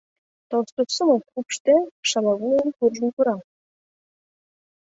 Толстосумов 0.49 1.23
упшде, 1.39 1.77
шалавуйын 2.09 2.69
куржын 2.77 3.07
пура. 3.15 3.35